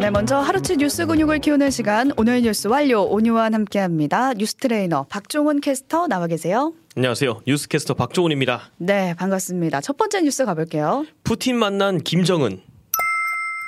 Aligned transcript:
네, 0.00 0.10
먼저 0.10 0.38
하루치 0.38 0.76
뉴스 0.76 1.06
근육을 1.06 1.38
키우는 1.38 1.70
시간 1.70 2.10
오늘 2.16 2.42
뉴스 2.42 2.66
완료 2.68 3.02
오뉴완 3.02 3.44
함께합니다. 3.52 4.34
뉴스 4.34 4.54
트레이너 4.56 5.04
박종훈 5.08 5.60
캐스터 5.60 6.08
나와 6.08 6.26
계세요. 6.26 6.74
안녕하세요. 6.96 7.42
뉴스캐스터 7.46 7.94
박종훈입니다. 7.94 8.70
네, 8.76 9.14
반갑습니다. 9.14 9.80
첫 9.80 9.96
번째 9.96 10.20
뉴스 10.22 10.44
가볼게요. 10.44 11.06
푸틴 11.22 11.56
만난 11.56 11.98
김정은. 11.98 12.60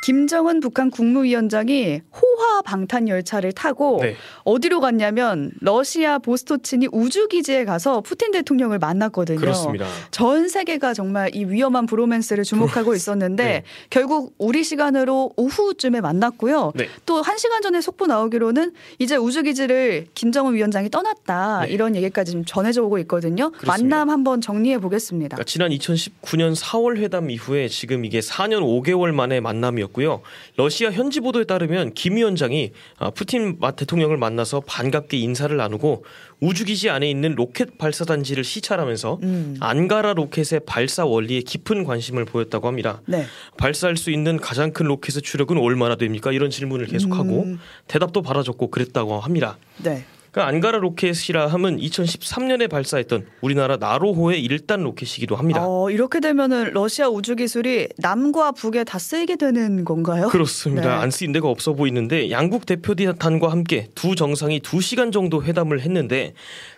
김정은 0.05 0.61
북한 0.61 0.91
국무위원장이 0.91 2.03
호 2.15 2.26
화 2.37 2.63
방탄 2.63 3.09
열차를 3.09 3.53
타고 3.53 3.99
네. 4.03 4.17
어디로 4.45 4.81
갔냐면 4.81 5.53
러시아 5.61 6.19
보스토치니 6.19 6.89
우주 6.93 7.29
기지에 7.29 7.65
가서 7.65 8.01
푸틴 8.01 8.33
대통령을 8.33 8.79
만났거든요. 8.79 9.39
그렇습니다. 9.39 9.87
전 10.11 10.49
세계가 10.49 10.95
정말 10.95 11.35
이 11.35 11.45
위험한 11.45 11.87
브로맨스를 11.87 12.45
주목하고 12.45 12.95
있었는데 12.97 13.45
네. 13.45 13.63
결국 13.91 14.35
우리 14.39 14.65
시간으로 14.65 15.33
오후쯤에 15.37 16.01
만났고요. 16.01 16.73
네. 16.75 16.89
또 17.07 17.23
한 17.23 17.39
시간 17.39 17.63
전에 17.63 17.81
속보 17.81 18.07
나오기로는 18.07 18.73
이제 18.99 19.17
우주 19.17 19.43
기지를 19.43 20.07
김정은 20.15 20.55
위원장이 20.55 20.91
떠났다 20.91 21.61
네. 21.67 21.73
이런 21.73 21.95
얘기까지 21.95 22.33
지금 22.33 22.45
전해져 22.45 22.83
오고 22.83 22.99
있거든요. 23.01 23.51
그렇습니다. 23.51 23.73
만남 23.73 24.11
한번 24.11 24.41
정리해 24.41 24.79
보겠습니다. 24.79 25.37
그러니까 25.37 25.45
지난 25.45 25.71
2019년 25.71 26.57
4월 26.57 26.97
회담 26.97 27.31
이후에 27.31 27.69
지금 27.69 28.05
이게 28.05 28.21
4년 28.21 28.63
5개월 28.63 29.13
만의 29.13 29.41
만남이었고요. 29.41 30.23
러시아 30.57 30.91
현지 30.91 31.21
보도에 31.21 31.45
따르면 31.45 31.95
김 31.95 32.17
위원장이 32.27 32.73
아, 32.99 33.11
푸틴 33.11 33.57
마- 33.61 33.71
대통령을 33.71 34.17
만나서 34.17 34.61
반갑게 34.67 35.17
인사를 35.17 35.57
나누고 35.57 36.05
우주기지 36.41 36.91
안에 36.91 37.09
있는 37.09 37.35
로켓 37.35 37.79
발사단지를 37.79 38.45
시찰하면서 38.45 39.21
음. 39.23 39.57
안가라 39.61 40.13
로켓의 40.15 40.61
발사 40.67 41.07
원리에 41.07 41.41
깊은 41.41 41.85
관심을 41.85 42.25
보였다고 42.27 42.67
합니다. 42.67 43.01
네. 43.07 43.25
발사할 43.57 43.97
수 43.97 44.11
있는 44.11 44.37
가장 44.39 44.73
큰 44.73 44.87
로켓의 44.87 45.23
추력은 45.23 45.57
얼마나 45.59 45.97
됩니까? 45.97 46.33
이런 46.33 46.51
질문을 46.51 46.87
계속하고 46.87 47.45
음. 47.45 47.59
대답도 47.87 48.23
받아줬고 48.23 48.71
그랬다고 48.71 49.19
합니다. 49.21 49.57
네. 49.83 50.05
그 50.37 50.43
안가라 50.43 50.81
로켓이라 50.81 51.47
함은 51.47 51.79
2013년에 51.79 52.69
발사했던 52.69 53.25
우리나라 53.41 53.79
나로호의 53.79 54.47
1단 54.47 54.83
로켓이기도 54.83 55.35
합니다. 55.35 55.63
어, 55.65 55.91
이렇게 55.91 56.21
되면은 56.21 56.75
러시아 56.75 57.09
우주 57.09 57.37
기술이 57.37 57.89
남과 57.97 58.53
북에 58.53 58.85
다 58.85 58.99
쓰이게 58.99 59.37
되는 59.37 59.87
건가요? 59.87 60.29
그렇습니다. 60.29 60.89
네. 60.91 60.95
안 60.95 61.11
쓰인 61.11 61.33
데가 61.33 61.49
없어 61.49 61.73
보이는데 61.73 62.31
양국 62.31 62.67
대표단과 62.67 63.51
함께 63.51 63.89
두 63.95 64.15
정상이 64.15 64.61
두 64.61 64.83
시간 64.83 65.11
정도 65.11 65.43
회담을 65.43 65.81
했는데 65.81 66.35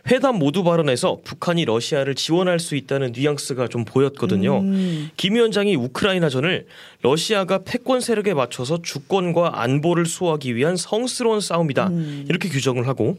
회담 0.09 0.39
모두 0.39 0.63
발언에서 0.63 1.19
북한이 1.25 1.65
러시아를 1.65 2.15
지원할 2.15 2.61
수 2.61 2.77
있다는 2.77 3.11
뉘앙스가 3.11 3.67
좀 3.67 3.85
보였거든요. 3.85 4.61
음. 4.61 5.11
김 5.17 5.35
위원장이 5.35 5.75
우크라이나전을 5.75 6.67
러시아가 7.03 7.59
패권 7.65 8.01
세력에 8.01 8.35
맞춰서 8.35 8.83
주권과 8.83 9.61
안보를 9.63 10.07
수호하기 10.07 10.55
위한 10.55 10.77
성스러운 10.77 11.41
싸움이다 11.41 11.89
음. 11.89 12.25
이렇게 12.29 12.49
규정을 12.49 12.87
하고 12.87 13.19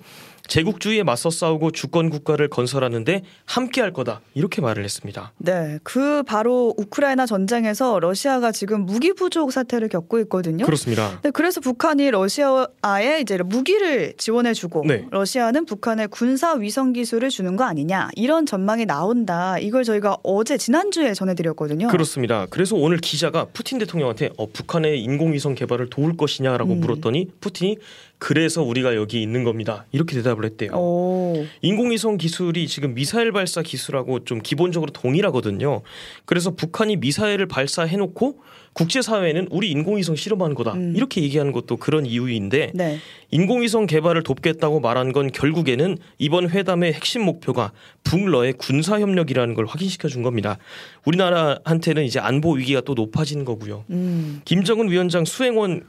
제국주의에 0.49 1.03
맞서 1.03 1.29
싸우고 1.29 1.71
주권 1.71 2.09
국가를 2.09 2.49
건설하는데 2.49 3.23
함께할 3.45 3.93
거다 3.93 4.21
이렇게 4.33 4.61
말을 4.61 4.83
했습니다. 4.83 5.31
네, 5.37 5.79
그 5.83 6.23
바로 6.23 6.73
우크라이나 6.77 7.25
전쟁에서 7.25 7.99
러시아가 7.99 8.51
지금 8.51 8.85
무기 8.85 9.13
부족 9.13 9.53
사태를 9.53 9.87
겪고 9.87 10.19
있거든요. 10.21 10.65
그렇습니다. 10.65 11.19
네, 11.21 11.31
그래서 11.31 11.61
북한이 11.61 12.11
러시아에 12.11 13.21
이제 13.21 13.37
무기를 13.37 14.13
지원해주고 14.17 14.83
네. 14.87 15.05
러시아는 15.11 15.65
북한에 15.65 16.07
군사 16.07 16.53
위성 16.53 16.93
기술을 16.93 17.29
주는 17.29 17.55
거 17.55 17.63
아니냐 17.63 18.09
이런 18.15 18.45
전망이 18.45 18.85
나온다. 18.85 19.57
이걸 19.59 19.83
저희가 19.83 20.17
어제 20.23 20.57
지난주에 20.57 21.13
전해드렸거든요. 21.13 21.87
그렇습니다. 21.87 22.47
그래서 22.49 22.75
오늘 22.75 22.97
기자가 22.97 23.45
푸틴 23.53 23.77
대통령한테 23.77 24.31
어, 24.37 24.47
북한의 24.47 25.01
인공위성 25.03 25.53
개발을 25.53 25.89
도울 25.91 26.17
것이냐라고 26.17 26.73
음. 26.73 26.79
물었더니 26.79 27.29
푸틴이 27.39 27.77
그래서 28.19 28.61
우리가 28.61 28.95
여기 28.95 29.21
있는 29.21 29.45
겁니다. 29.45 29.85
이렇게 29.93 30.15
대답을 30.15 30.43
했대요. 30.43 30.71
오, 30.73 31.45
인공위성 31.61 32.17
기술이 32.17 32.67
지금 32.67 32.93
미사일 32.93 33.31
발사 33.31 33.61
기술하고 33.61 34.25
좀 34.25 34.39
기본적으로 34.39 34.91
동일하거든요. 34.91 35.81
그래서 36.25 36.51
북한이 36.51 36.97
미사일을 36.97 37.47
발사해놓고 37.47 38.41
국제사회는 38.73 39.47
우리 39.51 39.71
인공위성 39.71 40.15
실험하는 40.15 40.53
거다. 40.55 40.73
음. 40.73 40.93
이렇게 40.95 41.21
얘기하는 41.23 41.53
것도 41.53 41.77
그런 41.77 42.05
이유인데 42.05 42.73
네, 42.75 42.99
인공위성 43.31 43.87
개발을 43.87 44.23
돕겠다고 44.23 44.81
말한 44.81 45.11
건 45.13 45.31
결국에는 45.31 45.97
이번 46.17 46.49
회담의 46.49 46.93
핵심 46.93 47.23
목표가 47.23 47.71
북러의 48.03 48.53
군사협력이라는 48.53 49.53
걸 49.53 49.65
확인시켜 49.65 50.09
준 50.09 50.23
겁니다. 50.23 50.57
우리나라한테는 51.05 52.03
이제 52.03 52.19
안보 52.19 52.53
위기가 52.53 52.81
또 52.81 52.93
높아지는 52.93 53.45
거고요. 53.45 53.85
음, 53.89 54.41
김정은 54.45 54.89
위원장 54.89 55.25
수행원 55.25 55.83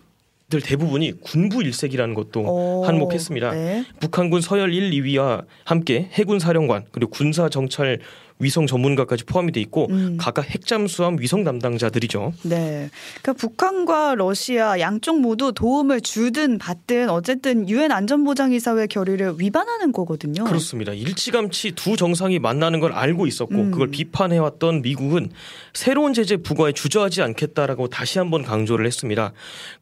들 0.50 0.60
대부분이 0.60 1.20
군부 1.20 1.62
일색이라는 1.62 2.14
것도 2.14 2.40
오, 2.42 2.84
한몫했습니다. 2.84 3.52
네. 3.52 3.84
북한군 4.00 4.40
서열 4.40 4.74
1, 4.74 4.90
2위와 4.90 5.44
함께 5.64 6.08
해군 6.12 6.40
사령관 6.40 6.84
그리고 6.90 7.10
군사 7.12 7.48
정찰 7.48 8.00
위성 8.40 8.66
전문가까지 8.66 9.24
포함이 9.24 9.52
돼 9.52 9.60
있고 9.60 9.86
음. 9.90 10.16
각각 10.18 10.48
핵잠수함 10.50 11.18
위성 11.20 11.44
담당자들이죠. 11.44 12.32
네. 12.42 12.90
그러니까 13.22 13.32
북한과 13.34 14.14
러시아 14.16 14.80
양쪽 14.80 15.20
모두 15.20 15.52
도움을 15.52 16.00
주든 16.00 16.58
받든 16.58 17.10
어쨌든 17.10 17.68
유엔 17.68 17.92
안전보장이사회 17.92 18.86
결의를 18.88 19.34
위반하는 19.38 19.92
거거든요. 19.92 20.44
그렇습니다. 20.44 20.92
일찌감치 20.92 21.72
두 21.72 21.96
정상이 21.96 22.38
만나는 22.38 22.80
걸 22.80 22.92
알고 22.92 23.26
있었고 23.26 23.54
음. 23.54 23.70
그걸 23.70 23.90
비판해 23.90 24.38
왔던 24.38 24.82
미국은 24.82 25.30
새로운 25.74 26.14
제재 26.14 26.36
부과에 26.38 26.72
주저하지 26.72 27.22
않겠다라고 27.22 27.88
다시 27.88 28.18
한번 28.18 28.42
강조를 28.42 28.86
했습니다. 28.86 29.32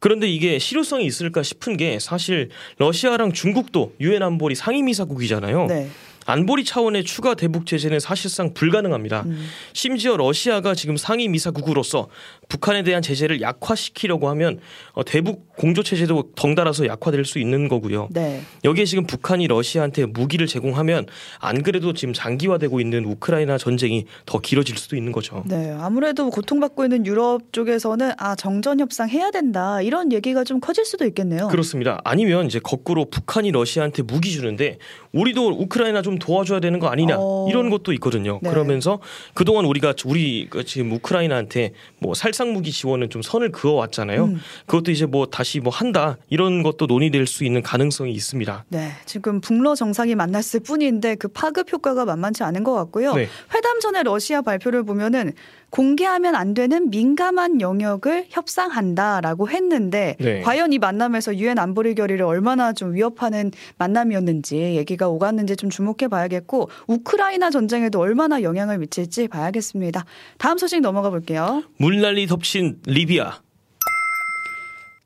그런데 0.00 0.28
이게 0.28 0.58
실효성이 0.58 1.06
있을까 1.06 1.42
싶은 1.42 1.76
게 1.76 1.98
사실 2.00 2.50
러시아랑 2.78 3.32
중국도 3.32 3.94
유엔 4.00 4.22
안보리 4.22 4.54
상임이사국이잖아요. 4.54 5.66
네. 5.66 5.88
안보리 6.28 6.65
차원의 6.65 7.05
추가 7.05 7.34
대북 7.34 7.65
제재는 7.65 8.00
사실상 8.00 8.53
불가능합니다. 8.53 9.22
음. 9.22 9.47
심지어 9.72 10.19
러시아가 10.19 10.75
지금 10.75 10.99
상임 10.99 11.34
이사국으로서 11.34 12.09
북한에 12.50 12.83
대한 12.83 13.00
제재를 13.00 13.41
약화시키려고 13.41 14.28
하면 14.28 14.61
어, 14.93 15.05
대북 15.05 15.56
공조 15.56 15.83
체제도 15.83 16.31
덩달아서 16.37 16.87
약화될 16.87 17.25
수 17.25 17.38
있는 17.38 17.69
거고요. 17.69 18.09
네. 18.11 18.43
여기에 18.65 18.84
지금 18.84 19.06
북한이 19.06 19.47
러시아한테 19.47 20.05
무기를 20.05 20.47
제공하면 20.47 21.06
안 21.38 21.62
그래도 21.62 21.94
지금 21.94 22.12
장기화되고 22.12 22.78
있는 22.78 23.06
우크라이나 23.06 23.56
전쟁이 23.56 24.05
더 24.27 24.38
길어질 24.38 24.77
수도 24.77 24.97
있는 24.97 25.12
거죠. 25.12 25.44
네, 25.47 25.75
아무래도 25.81 26.28
고통받고 26.28 26.84
있는 26.84 27.06
유럽 27.06 27.53
쪽에서는 27.53 28.12
아 28.19 28.37
정전 28.37 28.81
협상 28.81 29.09
해야 29.09 29.31
된다 29.31 29.81
이런 29.81 30.12
얘기가 30.12 30.44
좀 30.44 30.61
커질 30.61 30.84
수도 30.84 31.06
있겠네요. 31.06 31.49
그렇습니다. 31.49 32.03
아니면 32.05 32.44
이제 32.44 32.61
거꾸로 32.62 33.06
북한이 33.06 33.50
러시아한테 33.50 34.03
무기 34.03 34.31
주는데 34.31 34.77
우리도 35.12 35.49
우크라이나 35.49 36.03
좀 36.03 36.18
도와줘야 36.19 36.61
되는 36.61 36.79
거 36.79 36.89
아니냐 36.89 37.17
어. 37.19 37.47
이런 37.49 37.71
것도 37.71 37.93
있거든요. 37.95 38.39
네. 38.43 38.51
그러면서 38.51 38.99
그동안 39.34 39.65
우리가 39.65 39.95
우리 40.05 40.49
지금 40.67 40.93
우크라이나한테 40.93 41.73
뭐 41.99 42.15
살상 42.15 42.53
무기 42.53 42.71
지원은 42.73 43.11
좀 43.11 43.23
선을 43.23 43.53
그어 43.53 43.73
왔잖아요. 43.73 44.25
음. 44.25 44.41
그것도 44.67 44.91
이제 44.91 45.06
뭐 45.06 45.27
다시 45.27 45.61
뭐 45.61 45.73
한다 45.73 46.17
이런 46.29 46.62
것도 46.62 46.87
논의될 46.87 47.27
수 47.27 47.45
있는 47.45 47.62
가능성이 47.62 48.12
있습니다. 48.12 48.65
네, 48.69 48.91
지금 49.06 49.41
북러 49.41 49.75
정상이 49.75 50.15
만났을 50.15 50.61
뿐인데 50.61 51.15
그 51.17 51.29
파급 51.29 51.73
효과가 51.73 52.05
만만치 52.05 52.43
않은 52.43 52.65
것 52.65 52.75
같고요. 52.75 53.15
네. 53.15 53.29
회담 53.55 53.81
전에 53.81 54.03
러시아 54.03 54.43
발표를 54.43 54.85
보면은 54.85 55.33
공개하면 55.71 56.34
안 56.34 56.55
되는 56.55 56.91
민감한 56.91 57.61
영역을 57.61 58.27
협상한다라고 58.31 59.49
했는데 59.49 60.17
네. 60.19 60.41
과연 60.41 60.73
이 60.73 60.79
만남에서 60.79 61.37
유엔 61.37 61.59
안보리 61.59 61.95
결의를 61.95 62.25
얼마나 62.25 62.73
좀 62.73 62.95
위협하는 62.95 63.51
만남이었는지 63.77 64.56
얘기가 64.56 65.09
오갔는지 65.09 65.56
좀 65.56 65.71
주목해 65.71 66.09
봐야겠고 66.09 66.71
우크라이나 66.87 67.51
전쟁에도 67.51 68.01
얼마나 68.01 68.43
영향을 68.43 68.79
미칠지 68.79 69.29
봐야겠습니다. 69.29 70.05
다음 70.39 70.59
소식 70.59 70.81
넘어가 70.81 71.11
볼게요. 71.11 71.62
물난리 71.79 72.27
덮친 72.27 72.79
리비아. 72.87 73.41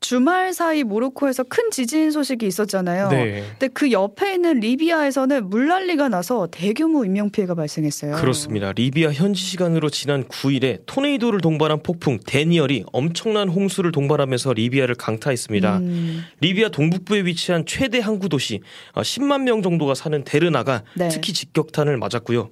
주말 0.03 0.53
사이 0.53 0.83
모로코에서 0.83 1.43
큰 1.43 1.71
지진 1.71 2.11
소식이 2.11 2.45
있었잖아요. 2.45 3.09
네. 3.09 3.43
근데 3.51 3.69
그 3.69 3.91
옆에 3.91 4.33
있는 4.33 4.59
리비아에서는 4.59 5.49
물난리가 5.49 6.09
나서 6.09 6.47
대규모 6.51 7.05
인명 7.05 7.29
피해가 7.29 7.55
발생했어요. 7.55 8.17
그렇습니다. 8.17 8.73
리비아 8.73 9.13
현지 9.13 9.41
시간으로 9.41 9.89
지난 9.89 10.25
9일에 10.25 10.81
토네이도를 10.85 11.39
동반한 11.39 11.81
폭풍 11.81 12.19
대니얼이 12.25 12.83
엄청난 12.91 13.47
홍수를 13.47 13.93
동반하면서 13.93 14.53
리비아를 14.53 14.95
강타했습니다. 14.95 15.77
음, 15.77 16.23
리비아 16.41 16.67
동북부에 16.67 17.21
위치한 17.23 17.65
최대 17.65 17.99
항구 17.99 18.27
도시 18.27 18.59
어, 18.91 19.01
10만 19.01 19.43
명 19.43 19.61
정도가 19.61 19.95
사는 19.95 20.21
데르나가 20.25 20.83
네. 20.95 21.07
특히 21.07 21.31
직격탄을 21.31 21.95
맞았고요. 21.97 22.49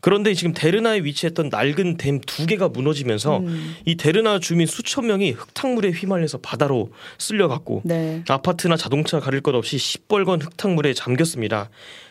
그런데 0.00 0.34
지금 0.34 0.52
데르나에 0.54 1.00
위치했던 1.00 1.50
낡은 1.50 1.96
댐 1.96 2.20
두 2.26 2.46
개가 2.46 2.68
무너지면서 2.68 3.38
음. 3.38 3.76
이 3.84 3.96
데르나 3.96 4.38
주민 4.38 4.66
수천 4.66 5.06
명이 5.06 5.32
흙탕물에 5.32 5.90
휘말려서 5.90 6.38
바다로 6.38 6.90
쓸려갔고 7.18 7.82
네. 7.84 8.22
아파트나 8.28 8.76
자동차 8.76 9.20
가릴 9.20 9.40
것 9.40 9.54
없이 9.54 9.78
시뻘건 9.78 10.42
흙탕물에 10.42 10.94
잠겼습니다. 10.94 11.70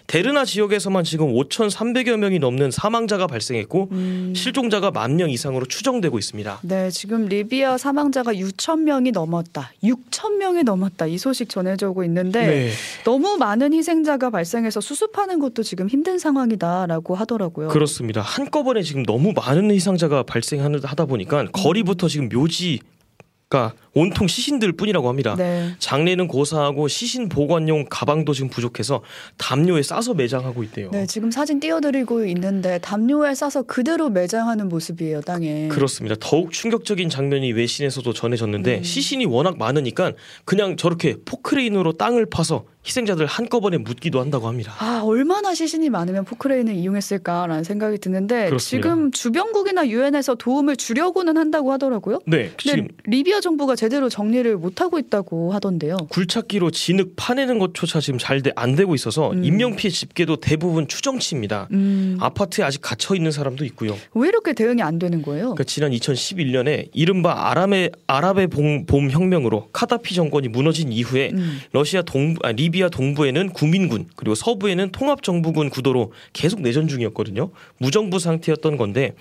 데르나 0.09 0.43
지역에서만 0.43 1.03
지금 1.03 1.27
5,300여 1.35 2.17
명이 2.17 2.39
넘는 2.39 2.71
사망자가 2.71 3.27
발생했고 3.27 3.89
음. 3.91 4.33
실종자가 4.35 4.89
만 4.89 5.15
명 5.19 5.29
이상으로 5.29 5.65
추정되고 5.67 6.17
있습니다. 6.17 6.59
네, 6.63 6.89
지금 6.89 7.25
리비아 7.27 7.77
사망자가 7.77 8.33
6천 8.33 8.79
명이 8.83 9.11
넘었다. 9.11 9.71
6천 9.83 10.37
명이 10.37 10.63
넘었다. 10.63 11.05
이 11.07 11.17
소식 11.19 11.49
전해져 11.49 11.89
오고 11.89 12.03
있는데 12.05 12.47
네. 12.47 12.71
너무 13.03 13.37
많은 13.37 13.71
희생자가 13.73 14.29
발생해서 14.31 14.81
수습하는 14.81 15.39
것도 15.39 15.61
지금 15.61 15.87
힘든 15.89 16.17
상황이다라고 16.17 17.13
하더라고요. 17.15 17.67
그렇습니다. 17.67 18.21
한꺼번에 18.21 18.81
지금 18.81 19.03
너무 19.03 19.33
많은 19.33 19.69
희생자가 19.71 20.23
발생하다 20.23 21.05
보니까 21.05 21.45
거리부터 21.51 22.07
지금 22.07 22.29
묘지가 22.29 23.73
온통 23.99 24.27
시신들 24.27 24.71
뿐이라고 24.73 25.09
합니다. 25.09 25.35
네. 25.37 25.71
장례는 25.79 26.27
고사하고 26.27 26.87
시신 26.87 27.27
보관용 27.27 27.85
가방도 27.89 28.33
지금 28.33 28.49
부족해서 28.49 29.01
담요에 29.37 29.83
싸서 29.83 30.13
매장하고 30.13 30.63
있대요. 30.63 30.89
네, 30.91 31.05
지금 31.05 31.31
사진 31.31 31.59
띄워드리고 31.59 32.25
있는데 32.27 32.79
담요에 32.79 33.35
싸서 33.35 33.63
그대로 33.63 34.09
매장하는 34.09 34.69
모습이에요, 34.69 35.21
땅에. 35.21 35.67
그렇습니다. 35.67 36.15
더욱 36.19 36.53
충격적인 36.53 37.09
장면이 37.09 37.51
외신에서도 37.51 38.13
전해졌는데 38.13 38.77
음. 38.77 38.83
시신이 38.83 39.25
워낙 39.25 39.57
많으니까 39.57 40.13
그냥 40.45 40.77
저렇게 40.77 41.17
포크레인으로 41.25 41.93
땅을 41.93 42.27
파서 42.27 42.65
희생자들 42.85 43.25
한꺼번에 43.25 43.77
묻기도 43.77 44.21
한다고 44.21 44.47
합니다. 44.47 44.73
아, 44.79 45.01
얼마나 45.03 45.53
시신이 45.53 45.89
많으면 45.89 46.23
포크레인을 46.23 46.73
이용했을까라는 46.75 47.65
생각이 47.65 47.97
드는데 47.97 48.45
그렇습니다. 48.45 48.59
지금 48.59 49.11
주변국이나 49.11 49.87
유엔에서 49.87 50.35
도움을 50.35 50.77
주려고는 50.77 51.37
한다고 51.37 51.73
하더라고요. 51.73 52.19
네, 52.25 52.51
지금 52.57 52.87
리비아 53.03 53.41
정부가 53.41 53.75
제 53.75 53.88
대로 53.89 54.09
정리를 54.09 54.57
못 54.57 54.81
하고 54.81 54.97
있다고 54.97 55.53
하던데요. 55.53 55.97
굴착기로 56.09 56.71
진흙 56.71 57.13
파내는 57.15 57.59
것조차 57.59 57.99
지금 57.99 58.17
잘 58.17 58.39
안 58.55 58.75
되고 58.75 58.95
있어서 58.95 59.31
음. 59.31 59.43
인명 59.43 59.75
피해 59.75 59.89
집계도 59.91 60.37
대부분 60.37 60.87
추정치입니다. 60.87 61.67
음, 61.71 62.17
아파트에 62.19 62.63
아직 62.63 62.81
갇혀 62.81 63.15
있는 63.15 63.31
사람도 63.31 63.65
있고요. 63.65 63.97
왜 64.13 64.27
이렇게 64.27 64.53
대응이 64.53 64.81
안 64.81 64.99
되는 64.99 65.21
거예요? 65.21 65.45
그러니까 65.45 65.63
지난 65.65 65.91
2011년에 65.91 66.89
이른바 66.93 67.49
아랍의 67.49 67.91
아랍의 68.07 68.47
봄, 68.47 68.85
봄 68.85 69.09
혁명으로 69.09 69.69
카다피 69.71 70.15
정권이 70.15 70.47
무너진 70.47 70.91
이후에 70.91 71.31
음. 71.33 71.59
러시아 71.71 72.01
동부 72.01 72.39
아, 72.43 72.51
리비아 72.51 72.89
동부에는 72.89 73.49
국민군 73.49 74.05
그리고 74.15 74.35
서부에는 74.35 74.91
통합 74.91 75.23
정부군 75.23 75.69
구도로 75.69 76.11
계속 76.33 76.61
내전 76.61 76.87
중이었거든요. 76.87 77.49
무정부 77.77 78.19
상태였던 78.19 78.77
건데 78.77 79.13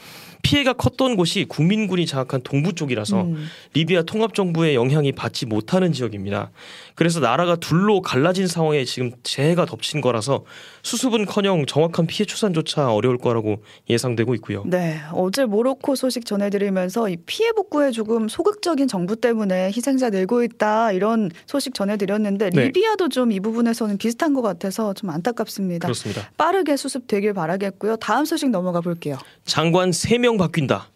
피해가 0.42 0.72
컸던 0.72 1.16
곳이 1.16 1.44
국민군이 1.48 2.06
장악한 2.06 2.40
동부 2.42 2.74
쪽이라서 2.74 3.22
음. 3.22 3.46
리비아 3.74 4.02
통합 4.02 4.34
정부의 4.34 4.74
영향이 4.74 5.12
받지 5.12 5.46
못하는 5.46 5.92
지역입니다. 5.92 6.50
그래서 6.94 7.20
나라가 7.20 7.54
둘로 7.56 8.00
갈라진 8.02 8.46
상황에 8.48 8.84
지금 8.84 9.12
재해가 9.22 9.66
덮친 9.66 10.00
거라서 10.00 10.44
수습은커녕 10.82 11.66
정확한 11.66 12.06
피해 12.06 12.24
추산조차 12.24 12.92
어려울 12.92 13.18
거라고 13.18 13.62
예상되고 13.88 14.34
있고요. 14.36 14.64
네, 14.66 15.00
어제 15.12 15.44
모로코 15.44 15.94
소식 15.94 16.24
전해드리면서 16.26 17.08
이 17.08 17.16
피해 17.26 17.52
복구에 17.52 17.90
조금 17.92 18.28
소극적인 18.28 18.88
정부 18.88 19.16
때문에 19.16 19.66
희생자 19.68 20.10
늘고 20.10 20.42
있다 20.44 20.92
이런 20.92 21.30
소식 21.46 21.74
전해드렸는데 21.74 22.50
네. 22.50 22.64
리비아도 22.64 23.08
좀 23.08 23.28
이 23.30 23.40
부분에서는 23.40 23.98
비슷한 23.98 24.32
것 24.32 24.40
같아서 24.42 24.94
좀 24.94 25.10
안타깝습니다. 25.10 25.86
그렇습니다. 25.86 26.30
빠르게 26.38 26.76
수습되길 26.76 27.34
바라겠고요. 27.34 27.96
다음 27.96 28.24
소식 28.24 28.48
넘어가 28.48 28.80
볼게요. 28.80 29.18
장관 29.44 29.90
3명 29.90 30.27
바뀐다. 30.36 30.88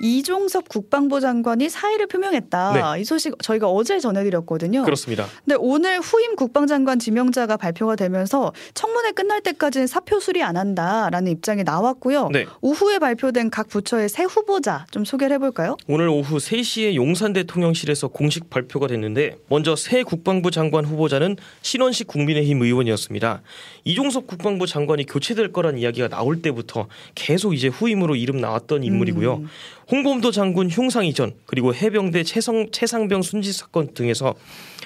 이종섭 0.00 0.68
국방부 0.68 1.20
장관이 1.20 1.68
사의를 1.68 2.06
표명했다. 2.06 2.96
이 2.98 3.04
소식 3.04 3.34
저희가 3.42 3.68
어제 3.68 3.98
전해드렸거든요. 3.98 4.84
그렇습니다. 4.84 5.26
근데 5.44 5.56
오늘 5.58 6.00
후임 6.00 6.36
국방장관 6.36 6.98
지명자가 6.98 7.56
발표가 7.56 7.96
되면서 7.96 8.52
청문회 8.74 9.12
끝날 9.12 9.40
때까지는 9.40 9.86
사표 9.86 10.20
수리 10.20 10.42
안 10.42 10.56
한다라는 10.56 11.32
입장이 11.32 11.64
나왔고요. 11.64 12.28
네. 12.32 12.46
오후에 12.60 12.98
발표된 12.98 13.50
각 13.50 13.68
부처의 13.68 14.08
새 14.08 14.24
후보자 14.24 14.86
좀 14.90 15.04
소개를 15.04 15.34
해볼까요? 15.36 15.76
오늘 15.88 16.08
오후 16.08 16.36
3시에 16.36 16.94
용산 16.94 17.32
대통령실에서 17.32 18.08
공식 18.08 18.50
발표가 18.50 18.86
됐는데 18.86 19.38
먼저 19.48 19.76
새 19.76 20.02
국방부 20.02 20.50
장관 20.50 20.84
후보자는 20.84 21.36
신원식 21.62 22.06
국민의힘 22.06 22.62
의원이었습니다. 22.62 23.42
이종섭 23.84 24.26
국방부 24.26 24.66
장관이 24.66 25.06
교체될 25.06 25.52
거란 25.52 25.78
이야기가 25.78 26.08
나올 26.08 26.42
때부터 26.42 26.88
계속 27.14 27.54
이제 27.54 27.68
후임으로 27.68 28.16
이름 28.16 28.40
나왔던 28.40 28.84
인물이고요. 28.84 29.34
음. 29.36 29.48
홍범도 29.90 30.32
장군 30.32 30.68
흉상 30.68 31.06
이전 31.06 31.32
그리고 31.46 31.72
해병대 31.74 32.24
최성, 32.24 32.66
최상병 32.72 33.22
순직 33.22 33.52
사건 33.52 33.94
등에서 33.94 34.34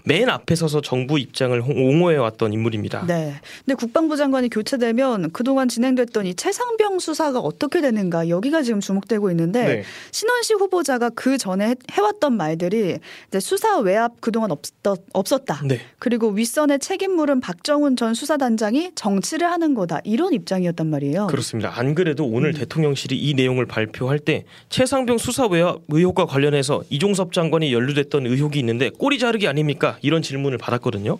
맨 0.05 0.29
앞에 0.31 0.55
서서 0.55 0.81
정부 0.81 1.19
입장을 1.19 1.61
홍- 1.63 1.77
옹호해 1.87 2.17
왔던 2.17 2.53
인물입니다. 2.55 3.05
네. 3.07 3.35
근데 3.65 3.75
국방부 3.75 4.17
장관이 4.17 4.49
교체되면 4.49 5.31
그동안 5.33 5.69
진행됐던 5.69 6.27
이 6.27 6.35
최상병 6.35 7.01
수사가 7.01 7.39
어떻게 7.41 7.81
되는가 7.83 8.29
여기가 8.31 8.63
지금 8.63 8.81
주목되고 8.81 9.31
있는데 9.31 9.63
네. 9.65 9.83
신원식 10.13 10.59
후보자가 10.61 11.11
그 11.11 11.37
전에 11.39 11.71
해- 11.71 11.75
해왔던 11.93 12.35
말들이 12.35 12.97
이제 13.29 13.41
수사 13.41 13.79
외압 13.79 14.21
그동안 14.21 14.51
없었, 14.53 14.73
없었 15.13 15.45
다. 15.45 15.61
네. 15.67 15.81
그리고 15.99 16.29
윗선의 16.29 16.79
책임물은 16.79 17.41
박정훈 17.41 17.97
전 17.97 18.15
수사단장이 18.15 18.93
정치를 18.95 19.51
하는 19.51 19.75
거다. 19.75 20.01
이런 20.05 20.33
입장이었단 20.33 20.87
말이에요. 20.89 21.27
그렇습니다. 21.27 21.73
안 21.79 21.95
그래도 21.95 22.25
오늘 22.27 22.51
음. 22.51 22.55
대통령실이 22.55 23.19
이 23.19 23.35
내용을 23.35 23.67
발표할 23.67 24.19
때 24.19 24.45
최 24.71 24.87
상병 24.91 25.19
수사 25.19 25.47
의혹과 25.89 26.27
관련해서 26.27 26.83
이종섭 26.91 27.33
장관이 27.33 27.73
연루됐던 27.73 28.27
의혹이 28.27 28.59
있는데 28.59 28.91
꼬리 28.91 29.21
자르기 29.21 29.47
아닙니까? 29.47 29.97
이런 30.03 30.21
질문을 30.21 30.59
받았거든요. 30.59 31.17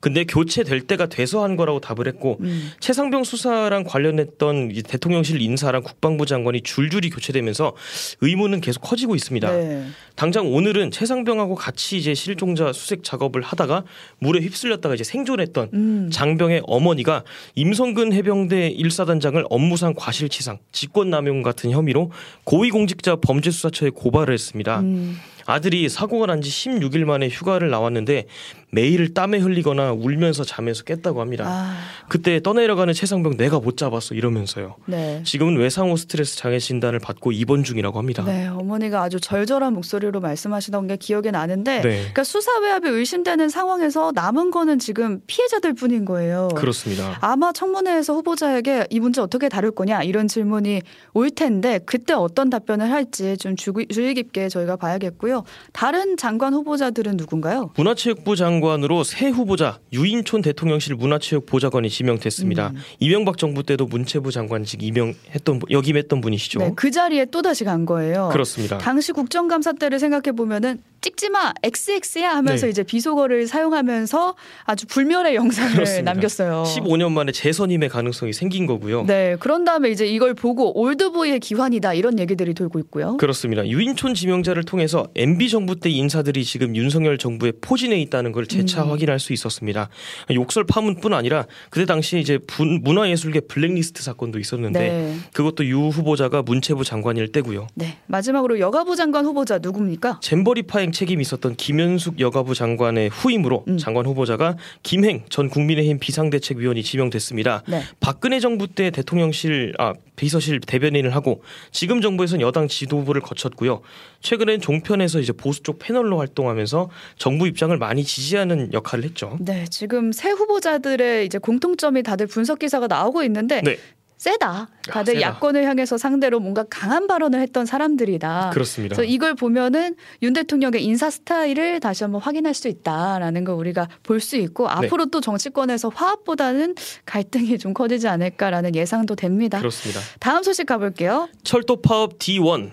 근데 0.00 0.24
교체될 0.24 0.82
때가 0.82 1.06
돼서 1.06 1.44
한 1.44 1.56
거라고 1.56 1.78
답을 1.80 2.08
했고 2.08 2.38
음. 2.40 2.72
최상병 2.80 3.24
수사랑 3.24 3.84
관련했던 3.84 4.70
이 4.72 4.82
대통령실 4.82 5.42
인사랑 5.42 5.82
국방부 5.82 6.24
장관이 6.24 6.62
줄줄이 6.62 7.10
교체되면서 7.10 7.74
의문은 8.22 8.62
계속 8.62 8.80
커지고 8.80 9.14
있습니다. 9.14 9.50
네. 9.50 9.86
당장 10.16 10.52
오늘은 10.52 10.90
최상병하고 10.90 11.54
같이 11.54 11.98
이제 11.98 12.14
실종자 12.14 12.72
수색 12.72 13.04
작업을 13.04 13.42
하다가 13.42 13.84
물에 14.18 14.40
휩쓸렸다가 14.40 14.94
이제 14.94 15.04
생존했던 15.04 15.68
음. 15.74 16.08
장병의 16.10 16.62
어머니가 16.64 17.24
임성근 17.54 18.14
해병대 18.14 18.68
일사단장을 18.68 19.44
업무상 19.50 19.92
과실치상, 19.94 20.58
직권남용 20.72 21.42
같은 21.42 21.70
혐의로 21.70 22.10
고위공직자 22.44 23.16
범죄수사처에 23.16 23.90
고발을 23.90 24.32
했습니다. 24.32 24.80
음. 24.80 25.18
아들이 25.46 25.88
사고가 25.88 26.26
난 26.26 26.40
지 26.40 26.48
16일 26.48 27.04
만에 27.04 27.28
휴가를 27.28 27.68
나왔는데 27.70 28.24
매일 28.72 29.14
땀에 29.14 29.38
흘리거나 29.38 29.92
울면서 29.92 30.44
잠에서 30.44 30.84
깼다고 30.84 31.20
합니다. 31.20 31.44
아, 31.46 31.76
그때 32.08 32.40
떠내려가는 32.40 32.94
최상병 32.94 33.36
내가 33.36 33.58
못 33.58 33.76
잡았어 33.76 34.14
이러면서요. 34.14 34.76
네. 34.86 35.22
지금은 35.24 35.56
외상후 35.56 35.96
스트레스 35.96 36.36
장애 36.36 36.58
진단을 36.58 37.00
받고 37.00 37.32
입원 37.32 37.64
중이라고 37.64 37.98
합니다. 37.98 38.22
네, 38.24 38.46
어머니가 38.46 39.02
아주 39.02 39.20
절절한 39.20 39.74
목소리로 39.74 40.20
말씀하시던 40.20 40.86
게 40.86 40.96
기억에 40.96 41.30
나는데, 41.30 41.80
네. 41.80 41.96
그러니까 41.98 42.24
수사 42.24 42.50
외압이 42.60 42.88
의심되는 42.88 43.48
상황에서 43.48 44.12
남은 44.14 44.50
거는 44.50 44.78
지금 44.78 45.20
피해자들 45.26 45.74
뿐인 45.74 46.04
거예요. 46.04 46.48
그렇습니다. 46.54 47.18
아마 47.20 47.52
청문회에서 47.52 48.14
후보자에게 48.14 48.86
이 48.90 49.00
문제 49.00 49.20
어떻게 49.20 49.48
다룰 49.48 49.72
거냐 49.72 50.02
이런 50.02 50.28
질문이 50.28 50.82
올 51.14 51.30
텐데 51.30 51.80
그때 51.84 52.12
어떤 52.12 52.50
답변을 52.50 52.90
할지 52.90 53.36
좀 53.36 53.56
주의, 53.56 54.14
깊게 54.14 54.48
저희가 54.48 54.76
봐야겠고요. 54.76 55.44
다른 55.72 56.16
장관 56.16 56.54
후보자들은 56.54 57.16
누군가요? 57.16 57.70
문화체육부 57.76 58.36
장 58.36 58.59
관으로 58.60 59.04
새 59.04 59.28
후보자 59.28 59.78
유인촌 59.92 60.42
대통령실 60.42 60.94
문화체육보좌관이 60.94 61.88
지명됐습니다. 61.90 62.68
음. 62.68 62.76
이명박 62.98 63.38
정부 63.38 63.62
때도 63.62 63.86
문체부 63.86 64.30
장관직 64.32 64.82
임명했던 64.82 65.58
분- 65.58 65.70
역임했던 65.70 66.20
분이시죠. 66.20 66.58
네, 66.60 66.72
그 66.76 66.90
자리에 66.90 67.26
또 67.30 67.42
다시 67.42 67.64
간 67.64 67.86
거예요. 67.86 68.28
그렇습니다. 68.32 68.78
당시 68.78 69.12
국정감사 69.12 69.72
때를 69.72 69.98
생각해 69.98 70.32
보면은 70.36 70.78
찍지 71.02 71.30
마 71.30 71.52
XX야 71.62 72.30
하면서 72.36 72.66
네. 72.66 72.70
이제 72.70 72.82
비속어를 72.82 73.46
사용하면서 73.46 74.34
아주 74.64 74.86
불멸의 74.86 75.34
영상을 75.34 75.72
그렇습니다. 75.72 76.12
남겼어요. 76.12 76.64
15년 76.66 77.12
만에 77.12 77.32
재선임의 77.32 77.88
가능성이 77.88 78.34
생긴 78.34 78.66
거고요. 78.66 79.04
네, 79.06 79.36
그런 79.40 79.64
다음에 79.64 79.88
이제 79.90 80.06
이걸 80.06 80.34
보고 80.34 80.78
올드보이의 80.78 81.40
기환이다 81.40 81.94
이런 81.94 82.18
얘기들이 82.18 82.52
돌고 82.52 82.78
있고요. 82.80 83.16
그렇습니다. 83.16 83.66
유인촌 83.66 84.12
지명자를 84.14 84.64
통해서 84.64 85.06
MB 85.14 85.48
정부 85.48 85.80
때 85.80 85.88
인사들이 85.88 86.44
지금 86.44 86.76
윤석열 86.76 87.16
정부에 87.16 87.52
포진해 87.62 87.98
있다는 88.02 88.32
걸 88.32 88.46
재차 88.50 88.84
음. 88.84 88.90
확인할 88.90 89.18
수 89.20 89.32
있었습니다. 89.32 89.88
욕설 90.34 90.64
파문뿐 90.64 91.14
아니라 91.14 91.46
그때 91.70 91.86
당시에 91.86 92.20
이제 92.20 92.38
분- 92.38 92.82
문화예술계 92.82 93.40
블랙리스트 93.40 94.02
사건도 94.02 94.38
있었는데 94.38 94.78
네. 94.78 95.16
그것도 95.32 95.64
유 95.66 95.78
후보자가 95.88 96.42
문체부 96.42 96.84
장관일 96.84 97.32
때고요. 97.32 97.68
네, 97.74 97.96
마지막으로 98.06 98.58
여가부 98.58 98.96
장관 98.96 99.24
후보자 99.24 99.58
누굽니까? 99.58 100.18
잼버리 100.20 100.62
파행 100.64 100.92
책임이 100.92 101.22
있었던 101.22 101.54
김현숙 101.56 102.18
여가부 102.20 102.54
장관의 102.54 103.08
후임으로 103.10 103.64
음. 103.68 103.78
장관 103.78 104.06
후보자가 104.06 104.56
김행 104.82 105.24
전 105.30 105.48
국민의힘 105.48 105.98
비상대책위원이 106.00 106.82
지명됐습니다. 106.82 107.62
네. 107.68 107.82
박근혜 108.00 108.40
정부 108.40 108.66
때 108.66 108.90
대통령실 108.90 109.74
아 109.78 109.92
비서실 110.20 110.60
대변인을 110.60 111.14
하고 111.14 111.42
지금 111.72 112.02
정부에서는 112.02 112.42
여당 112.42 112.68
지도부를 112.68 113.22
거쳤고요. 113.22 113.80
최근엔 114.20 114.60
종편에서 114.60 115.18
이제 115.18 115.32
보수 115.32 115.62
쪽 115.62 115.78
패널로 115.78 116.18
활동하면서 116.18 116.90
정부 117.16 117.46
입장을 117.46 117.76
많이 117.78 118.04
지지하는 118.04 118.74
역할을 118.74 119.04
했죠. 119.04 119.38
네, 119.40 119.64
지금 119.70 120.12
새 120.12 120.30
후보자들의 120.30 121.24
이제 121.24 121.38
공통점이 121.38 122.02
다들 122.02 122.26
분석 122.26 122.58
기사가 122.58 122.86
나오고 122.86 123.22
있는데 123.22 123.62
네. 123.62 123.78
세다. 124.20 124.68
다들 124.90 125.14
세다. 125.14 125.26
야권을 125.26 125.64
향해서 125.64 125.96
상대로 125.96 126.40
뭔가 126.40 126.62
강한 126.68 127.06
발언을 127.06 127.40
했던 127.40 127.64
사람들이다. 127.64 128.50
그렇습니다. 128.52 128.94
그래서 128.94 129.10
이걸 129.10 129.34
보면은 129.34 129.96
윤 130.20 130.34
대통령의 130.34 130.84
인사 130.84 131.08
스타일을 131.08 131.80
다시 131.80 132.04
한번 132.04 132.20
확인할 132.20 132.52
수 132.52 132.68
있다라는 132.68 133.44
걸 133.44 133.54
우리가 133.54 133.88
볼 134.02 134.20
수 134.20 134.36
있고 134.36 134.66
네. 134.66 134.74
앞으로 134.74 135.06
또 135.06 135.22
정치권에서 135.22 135.88
화합보다는 135.88 136.74
갈등이 137.06 137.56
좀 137.56 137.72
커지지 137.72 138.08
않을까라는 138.08 138.74
예상도 138.74 139.14
됩니다. 139.14 139.56
그렇습니다. 139.58 140.00
다음 140.18 140.42
소식 140.42 140.66
가볼게요. 140.66 141.26
철도 141.42 141.80
파업 141.80 142.18
D1 142.18 142.72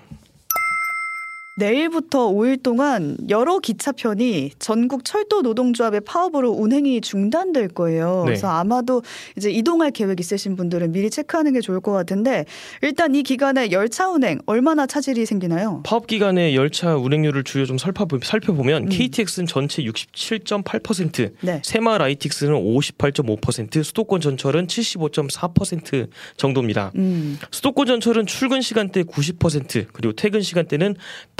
내일부터 1.58 2.28
5일 2.30 2.62
동안 2.62 3.18
여러 3.30 3.58
기차편이 3.58 4.52
전국 4.60 5.04
철도 5.04 5.42
노동조합의 5.42 6.02
파업으로 6.02 6.52
운행이 6.52 7.02
중단될 7.02 7.70
거예요. 7.70 8.22
네. 8.26 8.26
그래서 8.26 8.48
아마도 8.48 9.02
이제 9.36 9.50
이동할 9.50 9.90
계획 9.90 10.20
있으신 10.20 10.56
분들은 10.56 10.92
미리 10.92 11.10
체크하는 11.10 11.54
게 11.54 11.62
좋을 11.62 11.82
것 11.82 11.92
같은데 11.94 12.46
일단 12.84 13.16
이 13.16 13.24
기간에 13.24 13.72
열차 13.72 14.08
운행 14.10 14.38
얼마나 14.46 14.86
차질이 14.86 15.26
생기나요? 15.26 15.82
파업 15.84 16.06
기간에 16.06 16.54
열차 16.54 16.96
운행률을 16.96 17.44
주요 17.44 17.66
좀 17.66 17.78
살펴보- 17.78 18.24
살펴보면 18.24 18.84
음. 18.84 18.90
KTX는 18.90 19.48
전체 19.48 19.82
67.8%, 19.84 21.32
네. 21.42 21.62
세마 21.64 21.98
라이틱스는 21.98 22.54
58.5%, 22.54 23.84
수도권 23.84 24.22
전철은 24.22 24.68
75.4% 24.68 26.08
정도입니다. 26.38 26.92
음. 26.98 27.40
수도권 27.52 27.88
전철은 27.88 28.28
출근 28.28 28.62
시간대 28.62 29.02
90% 29.04 29.88
그리고 29.92 30.14
퇴근 30.14 30.42
시간대는 30.42 30.96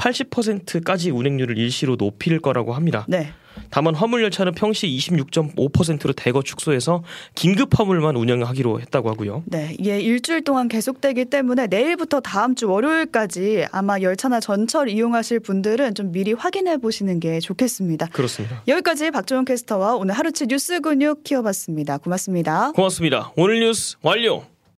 80%까지 0.08 1.10
운행률을 1.10 1.58
일시로 1.58 1.96
높일 1.96 2.40
거라고 2.40 2.74
합니다. 2.74 3.04
네. 3.08 3.32
다만 3.70 3.94
화물 3.94 4.22
열차는 4.22 4.54
평시 4.54 4.86
26.5%로 4.86 6.12
대거 6.12 6.42
축소해서 6.42 7.02
긴급 7.34 7.78
화물만 7.78 8.14
운영하기로 8.16 8.80
했다고 8.80 9.10
하고요. 9.10 9.42
네, 9.46 9.74
이게 9.78 10.00
일주일 10.00 10.42
동안 10.42 10.68
계속되기 10.68 11.24
때문에 11.24 11.66
내일부터 11.66 12.20
다음 12.20 12.54
주 12.54 12.70
월요일까지 12.70 13.66
아마 13.72 13.98
열차나 14.00 14.38
전철 14.38 14.88
이용하실 14.88 15.40
분들은 15.40 15.94
좀 15.94 16.12
미리 16.12 16.32
확인해 16.32 16.76
보시는 16.76 17.18
게 17.18 17.40
좋겠습니다. 17.40 18.06
그렇습니다. 18.12 18.62
여기까지 18.68 19.10
박종원 19.10 19.44
캐스터와 19.44 19.96
오늘 19.96 20.14
하루치 20.14 20.46
뉴스 20.46 20.80
근육 20.80 21.24
키워봤습니다. 21.24 21.98
고맙습니다. 21.98 22.72
고맙습니다. 22.72 23.32
오늘 23.36 23.60
뉴스 23.60 23.96
완료. 24.02 24.44